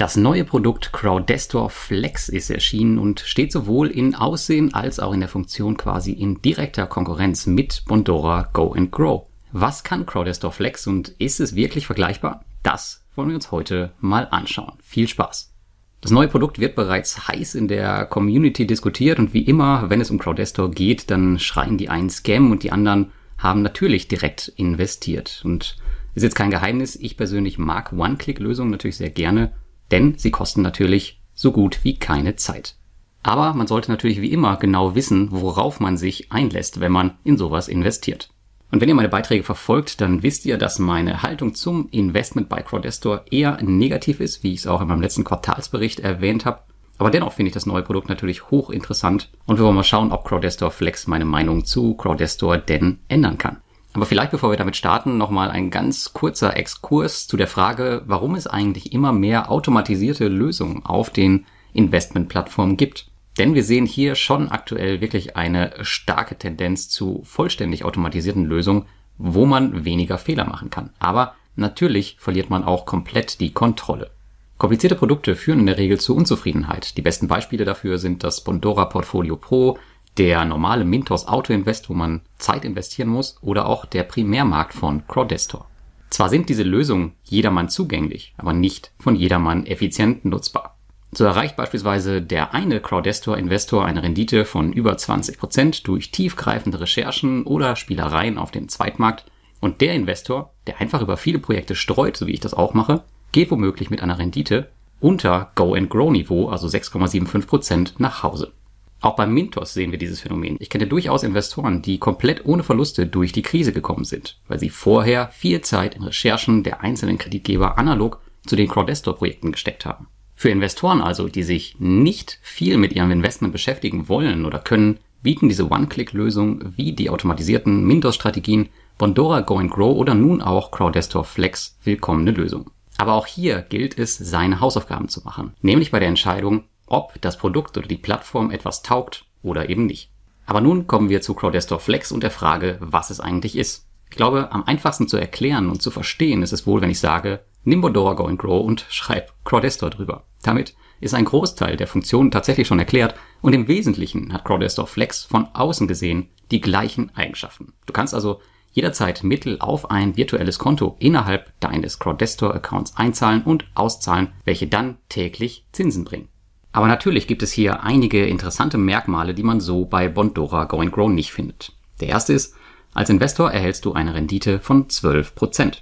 [0.00, 5.20] Das neue Produkt Crowdestor Flex ist erschienen und steht sowohl in Aussehen als auch in
[5.20, 9.26] der Funktion quasi in direkter Konkurrenz mit Bondora Go and Grow.
[9.52, 12.46] Was kann Crowdestor Flex und ist es wirklich vergleichbar?
[12.62, 14.72] Das wollen wir uns heute mal anschauen.
[14.82, 15.52] Viel Spaß!
[16.00, 20.10] Das neue Produkt wird bereits heiß in der Community diskutiert und wie immer, wenn es
[20.10, 25.42] um Crowdestor geht, dann schreien die einen Scam und die anderen haben natürlich direkt investiert.
[25.44, 25.76] Und
[26.14, 29.52] ist jetzt kein Geheimnis, ich persönlich mag One-Click-Lösungen natürlich sehr gerne
[29.90, 32.76] denn sie kosten natürlich so gut wie keine Zeit.
[33.22, 37.36] Aber man sollte natürlich wie immer genau wissen, worauf man sich einlässt, wenn man in
[37.36, 38.30] sowas investiert.
[38.70, 42.62] Und wenn ihr meine Beiträge verfolgt, dann wisst ihr, dass meine Haltung zum Investment bei
[42.62, 46.60] Crowdestor eher negativ ist, wie ich es auch in meinem letzten Quartalsbericht erwähnt habe.
[46.96, 50.24] Aber dennoch finde ich das neue Produkt natürlich hochinteressant und wir wollen mal schauen, ob
[50.24, 53.56] Crowdestor Flex meine Meinung zu Crowdestor denn ändern kann.
[53.92, 58.36] Aber vielleicht bevor wir damit starten, nochmal ein ganz kurzer Exkurs zu der Frage, warum
[58.36, 63.06] es eigentlich immer mehr automatisierte Lösungen auf den Investmentplattformen gibt.
[63.38, 68.86] Denn wir sehen hier schon aktuell wirklich eine starke Tendenz zu vollständig automatisierten Lösungen,
[69.18, 70.90] wo man weniger Fehler machen kann.
[70.98, 74.10] Aber natürlich verliert man auch komplett die Kontrolle.
[74.58, 76.96] Komplizierte Produkte führen in der Regel zu Unzufriedenheit.
[76.96, 79.78] Die besten Beispiele dafür sind das Bondora Portfolio Pro,
[80.20, 85.06] der normale Mintos Auto Invest, wo man Zeit investieren muss, oder auch der Primärmarkt von
[85.08, 85.66] Crowdestor.
[86.10, 90.76] Zwar sind diese Lösungen jedermann zugänglich, aber nicht von jedermann effizient nutzbar.
[91.10, 97.44] So erreicht beispielsweise der eine Crowdestor-Investor eine Rendite von über 20 Prozent durch tiefgreifende Recherchen
[97.44, 99.24] oder Spielereien auf dem Zweitmarkt
[99.62, 103.04] und der Investor, der einfach über viele Projekte streut, so wie ich das auch mache,
[103.32, 104.68] geht womöglich mit einer Rendite
[105.00, 108.52] unter Go-and-Grow-Niveau, also 6,75 Prozent, nach Hause.
[109.00, 110.56] Auch beim Mintos sehen wir dieses Phänomen.
[110.60, 114.68] Ich kenne durchaus Investoren, die komplett ohne Verluste durch die Krise gekommen sind, weil sie
[114.68, 120.08] vorher viel Zeit in Recherchen der einzelnen Kreditgeber analog zu den Crowdestor-Projekten gesteckt haben.
[120.34, 125.48] Für Investoren also, die sich nicht viel mit ihrem Investment beschäftigen wollen oder können, bieten
[125.48, 131.78] diese One-Click-Lösungen wie die automatisierten Mintos-Strategien Bondora Go and Grow oder nun auch Crowdestor Flex
[131.84, 132.70] willkommene Lösungen.
[132.98, 137.38] Aber auch hier gilt es, seine Hausaufgaben zu machen, nämlich bei der Entscheidung, ob das
[137.38, 140.10] Produkt oder die Plattform etwas taugt oder eben nicht.
[140.44, 143.86] Aber nun kommen wir zu Crowdestor Flex und der Frage, was es eigentlich ist.
[144.10, 147.44] Ich glaube, am einfachsten zu erklären und zu verstehen ist es wohl, wenn ich sage,
[147.62, 150.24] nimm Bodora Go and Grow und schreib Crowdestor drüber.
[150.42, 155.24] Damit ist ein Großteil der Funktionen tatsächlich schon erklärt und im Wesentlichen hat Crowdestor Flex
[155.24, 157.72] von außen gesehen die gleichen Eigenschaften.
[157.86, 158.40] Du kannst also
[158.72, 164.98] jederzeit Mittel auf ein virtuelles Konto innerhalb deines Crowdestor Accounts einzahlen und auszahlen, welche dann
[165.08, 166.28] täglich Zinsen bringen.
[166.72, 170.92] Aber natürlich gibt es hier einige interessante Merkmale, die man so bei Bondora Go and
[170.92, 171.72] Grow nicht findet.
[172.00, 172.54] Der erste ist,
[172.94, 175.78] als Investor erhältst du eine Rendite von 12%.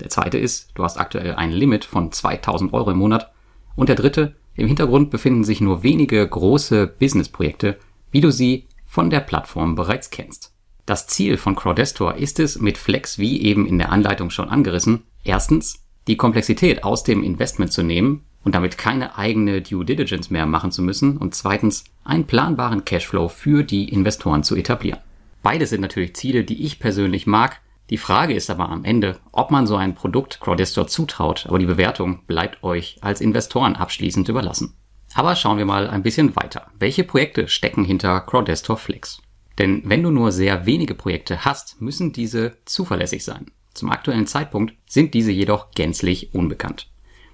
[0.00, 3.32] Der zweite ist, du hast aktuell ein Limit von 2000 Euro im Monat.
[3.76, 7.78] Und der dritte, im Hintergrund befinden sich nur wenige große Businessprojekte,
[8.10, 10.52] wie du sie von der Plattform bereits kennst.
[10.86, 15.02] Das Ziel von Crowdestor ist es, mit Flex, wie eben in der Anleitung schon angerissen,
[15.24, 20.46] erstens die Komplexität aus dem Investment zu nehmen und damit keine eigene Due Diligence mehr
[20.46, 25.00] machen zu müssen und zweitens einen planbaren Cashflow für die Investoren zu etablieren.
[25.42, 27.60] Beide sind natürlich Ziele, die ich persönlich mag.
[27.90, 31.66] Die Frage ist aber am Ende, ob man so ein Produkt Crowdestor zutraut, aber die
[31.66, 34.74] Bewertung bleibt euch als Investoren abschließend überlassen.
[35.14, 36.68] Aber schauen wir mal ein bisschen weiter.
[36.78, 39.20] Welche Projekte stecken hinter Crowdestor Flex?
[39.58, 43.46] Denn wenn du nur sehr wenige Projekte hast, müssen diese zuverlässig sein.
[43.74, 46.86] Zum aktuellen Zeitpunkt sind diese jedoch gänzlich unbekannt.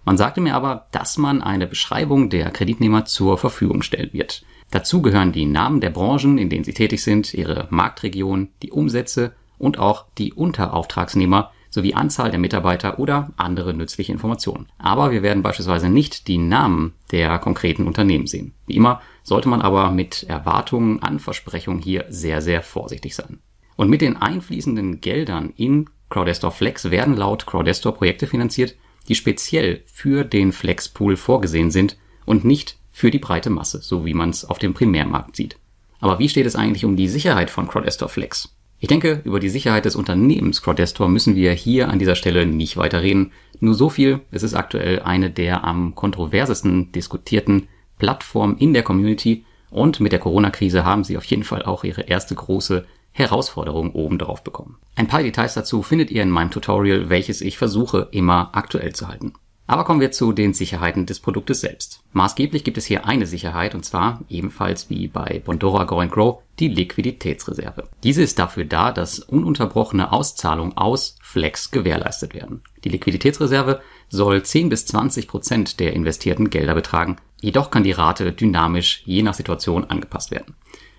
[0.05, 4.45] Man sagte mir aber, dass man eine Beschreibung der Kreditnehmer zur Verfügung stellen wird.
[4.71, 9.33] Dazu gehören die Namen der Branchen, in denen sie tätig sind, ihre Marktregion, die Umsätze
[9.59, 14.67] und auch die Unterauftragsnehmer sowie Anzahl der Mitarbeiter oder andere nützliche Informationen.
[14.79, 18.55] Aber wir werden beispielsweise nicht die Namen der konkreten Unternehmen sehen.
[18.67, 23.39] Wie immer sollte man aber mit Erwartungen an Versprechungen hier sehr, sehr vorsichtig sein.
[23.77, 28.75] Und mit den einfließenden Geldern in Crowdestor Flex werden laut Crowdestor Projekte finanziert,
[29.09, 34.15] die speziell für den Flexpool vorgesehen sind und nicht für die breite Masse, so wie
[34.15, 35.57] man es auf dem Primärmarkt sieht.
[36.01, 38.55] Aber wie steht es eigentlich um die Sicherheit von Crowdestor Flex?
[38.81, 42.77] Ich denke, über die Sicherheit des Unternehmens Crowdestor müssen wir hier an dieser Stelle nicht
[42.77, 43.31] weiter reden.
[43.61, 49.45] Nur so viel, es ist aktuell eine der am kontroversesten diskutierten Plattformen in der Community
[49.71, 54.43] und mit der Corona-Krise haben sie auf jeden Fall auch ihre erste große Herausforderungen obendrauf
[54.43, 54.77] bekommen.
[54.97, 59.09] Ein paar Details dazu findet ihr in meinem Tutorial, welches ich versuche immer aktuell zu
[59.09, 59.35] halten.
[59.67, 62.03] Aber kommen wir zu den Sicherheiten des Produktes selbst.
[62.13, 66.69] Maßgeblich gibt es hier eine Sicherheit und zwar ebenfalls wie bei Bondora Go Grow die
[66.69, 67.89] Liquiditätsreserve.
[68.03, 72.63] Diese ist dafür da, dass ununterbrochene Auszahlungen aus Flex gewährleistet werden.
[72.85, 77.17] Die Liquiditätsreserve soll 10 bis 20 Prozent der investierten Gelder betragen.
[77.41, 80.55] Jedoch kann die Rate dynamisch je nach Situation angepasst werden.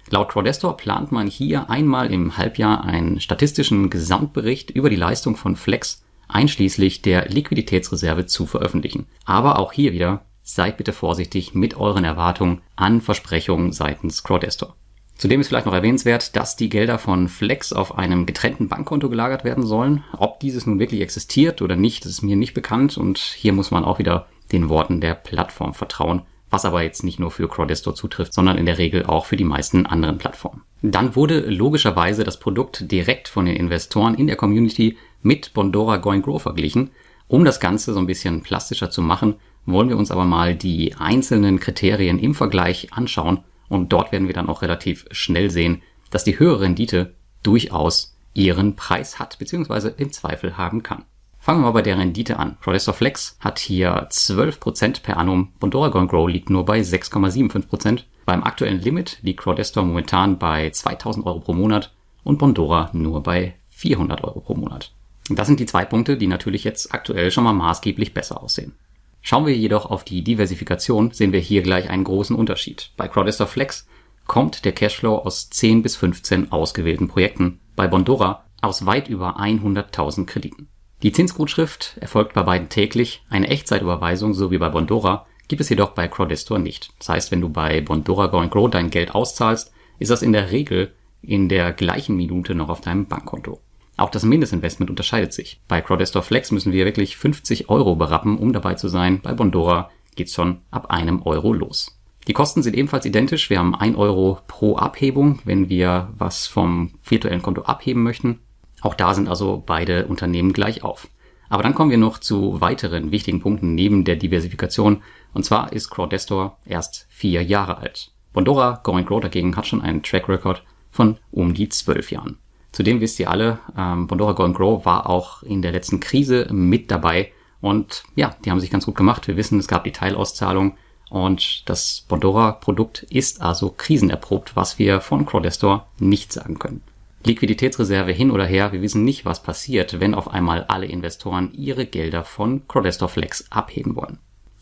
[0.09, 5.55] Laut Crowdestor plant man hier einmal im Halbjahr einen statistischen Gesamtbericht über die Leistung von
[5.55, 9.05] Flex einschließlich der Liquiditätsreserve zu veröffentlichen.
[9.25, 14.75] Aber auch hier wieder seid bitte vorsichtig mit euren Erwartungen an Versprechungen seitens Crowdestor.
[15.15, 19.43] Zudem ist vielleicht noch erwähnenswert, dass die Gelder von Flex auf einem getrennten Bankkonto gelagert
[19.43, 20.03] werden sollen.
[20.17, 23.85] Ob dieses nun wirklich existiert oder nicht, ist mir nicht bekannt und hier muss man
[23.85, 26.23] auch wieder den Worten der Plattform vertrauen,
[26.53, 29.43] was aber jetzt nicht nur für Crowdestor zutrifft, sondern in der Regel auch für die
[29.43, 30.61] meisten anderen Plattformen.
[30.83, 36.21] Dann wurde logischerweise das Produkt direkt von den Investoren in der Community mit Bondora Going
[36.21, 36.91] Grow verglichen.
[37.27, 39.35] Um das Ganze so ein bisschen plastischer zu machen,
[39.65, 44.35] wollen wir uns aber mal die einzelnen Kriterien im Vergleich anschauen und dort werden wir
[44.35, 50.11] dann auch relativ schnell sehen, dass die höhere Rendite durchaus ihren Preis hat, beziehungsweise im
[50.11, 51.05] Zweifel haben kann.
[51.43, 52.55] Fangen wir mal bei der Rendite an.
[52.61, 55.51] Crowdestor Flex hat hier 12% per annum.
[55.59, 58.03] Bondora Going Grow liegt nur bei 6,75%.
[58.25, 61.91] Beim aktuellen Limit liegt Crowdestor momentan bei 2000 Euro pro Monat
[62.23, 64.93] und Bondora nur bei 400 Euro pro Monat.
[65.29, 68.75] Das sind die zwei Punkte, die natürlich jetzt aktuell schon mal maßgeblich besser aussehen.
[69.21, 72.91] Schauen wir jedoch auf die Diversifikation, sehen wir hier gleich einen großen Unterschied.
[72.95, 73.85] Bei Crowdestor Flex
[74.27, 80.25] kommt der Cashflow aus 10 bis 15 ausgewählten Projekten, bei Bondora aus weit über 100.000
[80.25, 80.69] Krediten.
[81.03, 85.89] Die Zinsgutschrift erfolgt bei beiden täglich, eine Echtzeitüberweisung so wie bei Bondora gibt es jedoch
[85.89, 86.93] bei Crowdestor nicht.
[86.97, 90.51] Das heißt, wenn du bei Bondora Go Grow dein Geld auszahlst, ist das in der
[90.51, 93.59] Regel in der gleichen Minute noch auf deinem Bankkonto.
[93.97, 95.59] Auch das Mindestinvestment unterscheidet sich.
[95.67, 99.19] Bei Crowdestor Flex müssen wir wirklich 50 Euro berappen, um dabei zu sein.
[99.21, 101.99] Bei Bondora geht's schon ab einem Euro los.
[102.29, 103.49] Die Kosten sind ebenfalls identisch.
[103.49, 108.39] Wir haben 1 Euro pro Abhebung, wenn wir was vom virtuellen Konto abheben möchten.
[108.83, 111.07] Auch da sind also beide Unternehmen gleich auf.
[111.49, 115.01] Aber dann kommen wir noch zu weiteren wichtigen Punkten neben der Diversifikation.
[115.33, 118.11] Und zwar ist Crowdestor erst vier Jahre alt.
[118.33, 122.37] Bondora Going Grow dagegen hat schon einen Track Record von um die zwölf Jahren.
[122.71, 126.91] Zudem wisst ihr alle, ähm, Bondora Go Grow war auch in der letzten Krise mit
[126.91, 127.31] dabei.
[127.61, 129.27] Und ja, die haben sich ganz gut gemacht.
[129.27, 130.75] Wir wissen, es gab die Teilauszahlung
[131.09, 136.81] und das Bondora-Produkt ist also krisenerprobt, was wir von Crowdestor nicht sagen können.
[137.25, 141.85] Liquiditätsreserve hin oder her, wir wissen nicht, was passiert, wenn auf einmal alle Investoren ihre
[141.85, 144.19] Gelder von Crowdestor Flex abheben wollen.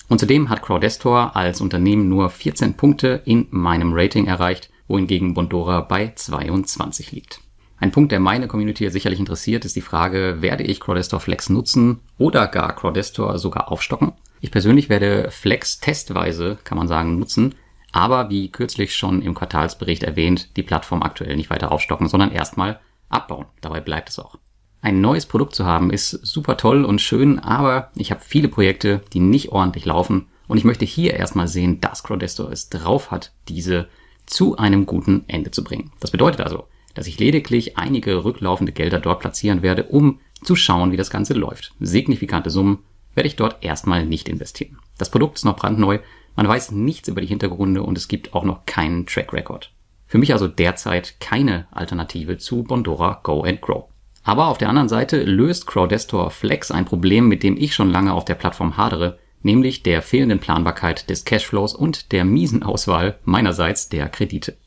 [0.09, 5.81] Und zudem hat Crowdestor als Unternehmen nur 14 Punkte in meinem Rating erreicht, wohingegen Bondora
[5.81, 7.41] bei 22 liegt.
[7.79, 12.01] Ein Punkt, der meine Community sicherlich interessiert, ist die Frage, werde ich Crowdestor Flex nutzen
[12.19, 14.11] oder gar Crowdestor sogar aufstocken?
[14.39, 17.55] Ich persönlich werde Flex testweise, kann man sagen, nutzen,
[17.91, 22.79] aber wie kürzlich schon im Quartalsbericht erwähnt, die Plattform aktuell nicht weiter aufstocken, sondern erstmal
[23.09, 23.45] abbauen.
[23.61, 24.37] Dabei bleibt es auch.
[24.81, 29.01] Ein neues Produkt zu haben ist super toll und schön, aber ich habe viele Projekte,
[29.13, 33.31] die nicht ordentlich laufen und ich möchte hier erstmal sehen, dass Crowdestor es drauf hat,
[33.47, 33.87] diese
[34.25, 35.91] zu einem guten Ende zu bringen.
[35.99, 40.91] Das bedeutet also, dass ich lediglich einige rücklaufende Gelder dort platzieren werde, um zu schauen,
[40.91, 41.73] wie das Ganze läuft.
[41.79, 42.79] Signifikante Summen
[43.13, 44.79] werde ich dort erstmal nicht investieren.
[44.97, 45.99] Das Produkt ist noch brandneu,
[46.35, 49.71] man weiß nichts über die Hintergründe und es gibt auch noch keinen Track Record.
[50.07, 53.85] Für mich also derzeit keine Alternative zu Bondora Go and Grow.
[54.23, 58.13] Aber auf der anderen Seite löst Crowdestor Flex ein Problem, mit dem ich schon lange
[58.13, 63.89] auf der Plattform hadere, nämlich der fehlenden Planbarkeit des Cashflows und der miesen Auswahl meinerseits
[63.89, 64.57] der Kredite.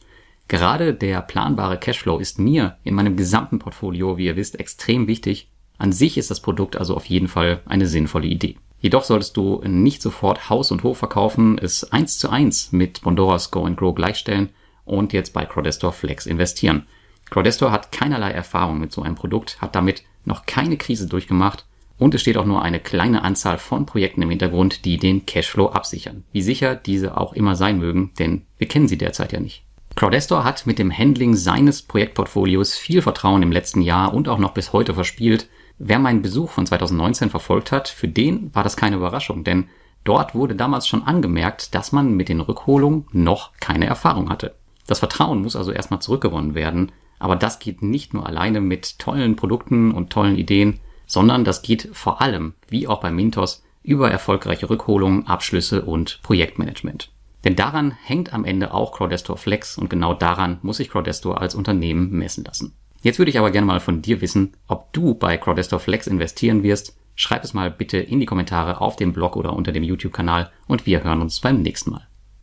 [0.49, 5.49] Gerade der planbare Cashflow ist mir in meinem gesamten Portfolio, wie ihr wisst, extrem wichtig.
[5.79, 8.57] An sich ist das Produkt also auf jeden Fall eine sinnvolle Idee.
[8.85, 13.51] Jedoch solltest du nicht sofort Haus und Hof verkaufen, es eins zu eins mit Bondoras
[13.51, 14.51] Go and Grow gleichstellen
[14.85, 16.87] und jetzt bei Crowdestor Flex investieren.
[17.31, 21.65] Crowdestor hat keinerlei Erfahrung mit so einem Produkt, hat damit noch keine Krise durchgemacht
[21.97, 25.71] und es steht auch nur eine kleine Anzahl von Projekten im Hintergrund, die den Cashflow
[25.71, 26.25] absichern.
[26.33, 29.65] Wie sicher diese auch immer sein mögen, denn wir kennen sie derzeit ja nicht.
[29.95, 34.53] Crowdestor hat mit dem Handling seines Projektportfolios viel Vertrauen im letzten Jahr und auch noch
[34.53, 35.49] bis heute verspielt.
[35.79, 39.69] Wer meinen Besuch von 2019 verfolgt hat, für den war das keine Überraschung, denn
[40.05, 44.55] dort wurde damals schon angemerkt, dass man mit den Rückholungen noch keine Erfahrung hatte.
[44.87, 49.35] Das Vertrauen muss also erstmal zurückgewonnen werden, aber das geht nicht nur alleine mit tollen
[49.35, 54.71] Produkten und tollen Ideen, sondern das geht vor allem, wie auch bei Mintos, über erfolgreiche
[54.71, 57.11] Rückholungen, Abschlüsse und Projektmanagement.
[57.45, 61.55] Denn daran hängt am Ende auch Crowdestor Flex und genau daran muss sich Crowdestor als
[61.55, 62.75] Unternehmen messen lassen.
[63.05, 66.63] Jetzt würde ich aber gerne mal von dir wissen, ob du bei Crowdestor Flex investieren
[66.63, 66.97] wirst.
[67.15, 70.87] Schreib es mal bitte in die Kommentare auf dem Blog oder unter dem YouTube-Kanal und
[70.87, 72.09] wir hören uns beim nächsten Mal.